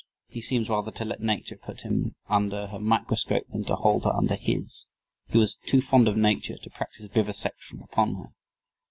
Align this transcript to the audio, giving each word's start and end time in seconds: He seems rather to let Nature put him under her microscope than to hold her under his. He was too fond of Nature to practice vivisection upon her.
He 0.29 0.41
seems 0.41 0.67
rather 0.67 0.89
to 0.93 1.05
let 1.05 1.21
Nature 1.21 1.57
put 1.57 1.81
him 1.81 2.15
under 2.27 2.65
her 2.65 2.79
microscope 2.79 3.45
than 3.51 3.65
to 3.65 3.75
hold 3.75 4.03
her 4.05 4.11
under 4.15 4.33
his. 4.33 4.87
He 5.27 5.37
was 5.37 5.57
too 5.67 5.79
fond 5.79 6.07
of 6.07 6.17
Nature 6.17 6.57
to 6.57 6.71
practice 6.71 7.05
vivisection 7.05 7.83
upon 7.83 8.15
her. 8.15 8.33